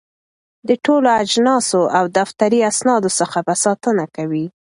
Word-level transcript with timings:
د 0.67 0.69
ټولو 0.85 1.07
اجناسو 1.23 1.81
او 1.97 2.03
دفتري 2.17 2.59
اسنادو 2.71 3.09
څخه 3.19 3.37
به 3.47 3.53
ساتنه 3.63 4.05
کوي. 4.15 4.45